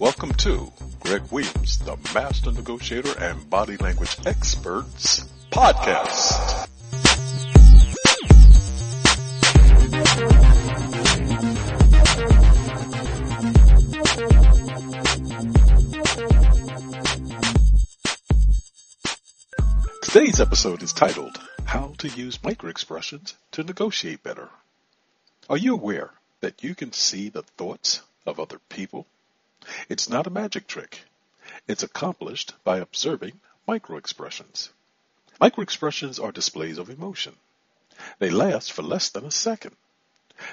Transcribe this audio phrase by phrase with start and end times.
[0.00, 6.68] Welcome to Greg Williams, the Master Negotiator and Body Language Experts Podcast.
[20.02, 24.48] Today's episode is titled How to Use Microexpressions to Negotiate Better.
[25.50, 29.08] Are you aware that you can see the thoughts of other people?
[29.88, 31.04] It's not a magic trick.
[31.66, 34.70] It's accomplished by observing microexpressions.
[35.40, 37.36] Microexpressions are displays of emotion.
[38.18, 39.76] They last for less than a second.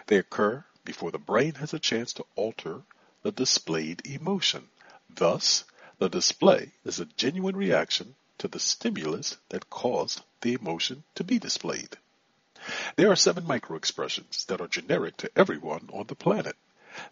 [0.08, 2.82] They occur before the brain has a chance to alter
[3.22, 4.68] the displayed emotion.
[5.10, 5.64] Thus,
[6.00, 11.40] the display is a genuine reaction to the stimulus that caused the emotion to be
[11.40, 11.98] displayed.
[12.96, 16.56] There are seven microexpressions that are generic to everyone on the planet.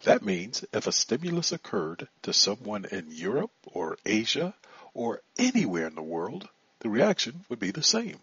[0.04, 4.54] That means if a stimulus occurred to someone in Europe or Asia
[4.94, 6.48] or anywhere in the world,
[6.80, 8.20] the reaction would be the same.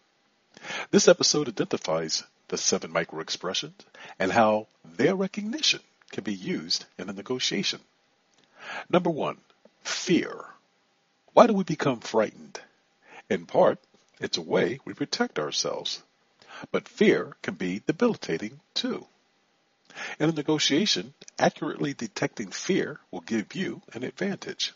[0.92, 3.86] This episode identifies the seven microexpressions
[4.20, 7.82] and how their recognition can be used in a negotiation.
[8.90, 9.38] Number one,
[9.84, 10.46] fear.
[11.34, 12.60] Why do we become frightened?
[13.30, 13.80] In part,
[14.20, 16.04] it's a way we protect ourselves.
[16.72, 19.08] But fear can be debilitating too.
[20.22, 24.72] In a negotiation, accurately detecting fear will give you an advantage.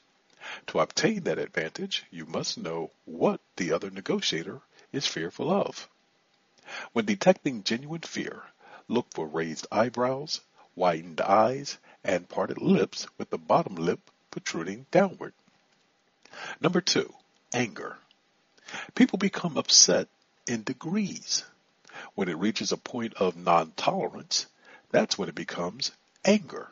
[0.65, 5.88] To obtain that advantage, you must know what the other negotiator is fearful of.
[6.93, 8.41] When detecting genuine fear,
[8.88, 10.41] look for raised eyebrows,
[10.75, 13.99] widened eyes, and parted lips with the bottom lip
[14.31, 15.33] protruding downward.
[16.59, 17.13] Number two,
[17.53, 17.99] anger.
[18.95, 20.07] People become upset
[20.47, 21.43] in degrees.
[22.16, 24.47] When it reaches a point of non-tolerance,
[24.95, 25.91] that's when it becomes
[26.23, 26.69] anger.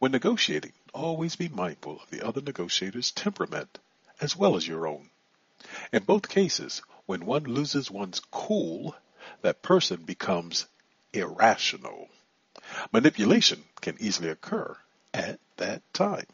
[0.00, 3.78] When negotiating, always be mindful of the other negotiator's temperament
[4.20, 5.08] as well as your own.
[5.92, 8.96] In both cases, when one loses one's cool,
[9.42, 10.66] that person becomes
[11.12, 12.08] irrational.
[12.92, 14.76] Manipulation can easily occur
[15.14, 16.26] at that time.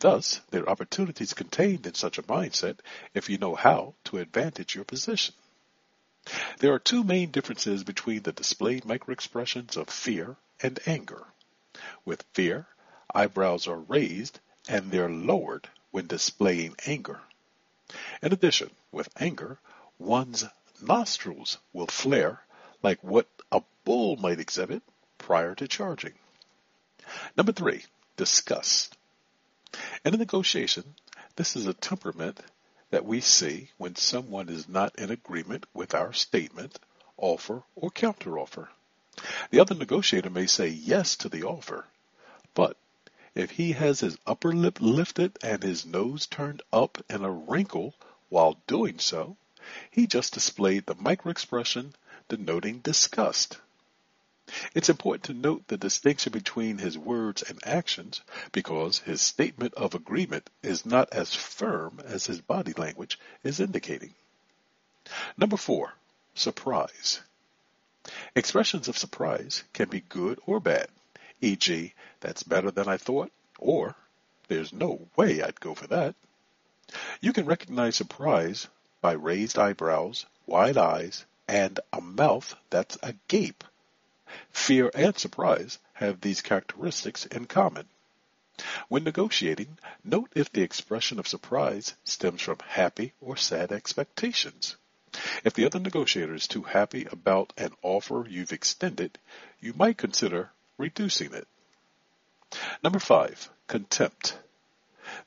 [0.00, 2.78] Thus, there are opportunities contained in such a mindset
[3.14, 5.34] if you know how to advantage your position.
[6.58, 11.26] There are two main differences between the displayed microexpressions of fear and anger.
[12.04, 12.66] With fear,
[13.14, 14.38] eyebrows are raised
[14.68, 17.22] and they're lowered when displaying anger.
[18.22, 19.58] In addition, with anger,
[19.98, 20.44] one's
[20.82, 22.44] nostrils will flare
[22.82, 24.82] like what a bull might exhibit
[25.18, 26.14] prior to charging.
[27.36, 27.84] Number three,
[28.16, 28.96] disgust.
[30.04, 30.94] In a negotiation,
[31.36, 32.40] this is a temperament
[32.90, 36.78] that we see when someone is not in agreement with our statement,
[37.16, 38.68] offer, or counteroffer.
[39.50, 41.86] The other negotiator may say yes to the offer,
[42.54, 42.76] but
[43.34, 47.94] if he has his upper lip lifted and his nose turned up in a wrinkle
[48.28, 49.36] while doing so,
[49.90, 51.92] he just displayed the microexpression
[52.28, 53.58] denoting disgust.
[54.74, 58.20] It's important to note the distinction between his words and actions
[58.52, 64.14] because his statement of agreement is not as firm as his body language is indicating.
[65.36, 65.94] Number four,
[66.34, 67.20] surprise.
[68.34, 70.88] Expressions of surprise can be good or bad,
[71.40, 73.96] e.g., that's better than I thought, or
[74.48, 76.14] there's no way I'd go for that.
[77.20, 78.68] You can recognize surprise
[79.00, 83.64] by raised eyebrows, wide eyes, and a mouth that's agape
[84.50, 87.88] Fear and surprise have these characteristics in common.
[88.88, 94.76] When negotiating, note if the expression of surprise stems from happy or sad expectations.
[95.42, 99.18] If the other negotiator is too happy about an offer you've extended,
[99.60, 101.48] you might consider reducing it.
[102.82, 104.36] Number five, contempt.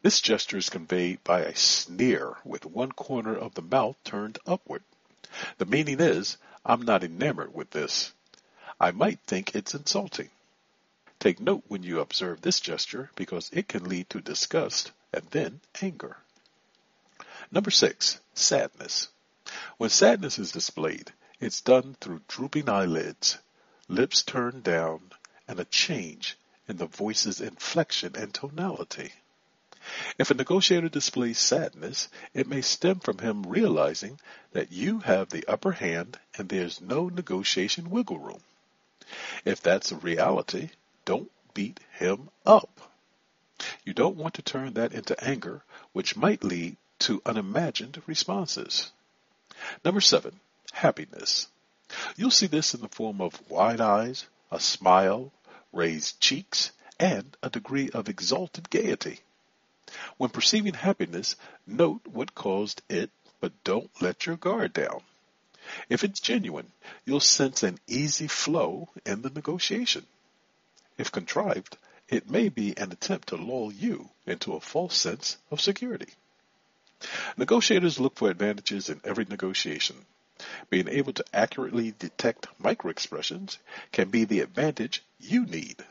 [0.02, 4.84] This gesture is conveyed by a sneer with one corner of the mouth turned upward.
[5.58, 8.14] The meaning is, I'm not enamored with this.
[8.80, 10.30] I might think it's insulting.
[11.20, 15.62] Take note when you observe this gesture because it can lead to disgust and then
[15.82, 16.18] anger.
[17.52, 19.10] Number six, sadness.
[19.78, 23.38] When sadness is displayed, it's done through drooping eyelids,
[23.88, 25.12] lips turned down,
[25.48, 26.38] and a change
[26.68, 29.14] in the voice's inflection and tonality.
[30.18, 34.20] If a negotiator displays sadness, it may stem from him realizing
[34.54, 38.42] that you have the upper hand and there's no negotiation wiggle room.
[39.46, 40.70] If that's a reality,
[41.06, 42.92] don't beat him up.
[43.86, 48.92] You don't want to turn that into anger, which might lead to unimagined responses.
[49.86, 50.40] Number seven,
[50.72, 51.48] happiness.
[52.16, 55.32] You'll see this in the form of wide eyes, a smile,
[55.72, 59.20] raised cheeks, and a degree of exalted gaiety.
[60.18, 61.36] When perceiving happiness,
[61.68, 65.02] note what caused it, but don't let your guard down.
[65.90, 66.72] If it's genuine,
[67.06, 70.06] you'll sense an easy flow in the negotiation.
[70.98, 71.78] If contrived,
[72.10, 76.14] it may be an attempt to lull you into a false sense of security.
[77.38, 80.06] Negotiators look for advantages in every negotiation.
[80.70, 83.58] Being able to accurately detect microexpressions
[83.92, 85.84] can be the advantage you need.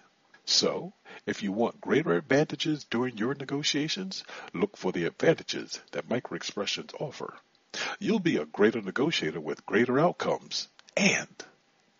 [0.45, 0.93] So,
[1.27, 7.35] if you want greater advantages during your negotiations, look for the advantages that microexpressions offer.
[7.99, 11.45] You'll be a greater negotiator with greater outcomes, and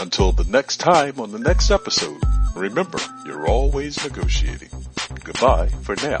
[0.00, 2.20] Until the next time on the next episode,
[2.54, 4.70] remember, you're always negotiating.
[5.24, 6.20] Goodbye for now.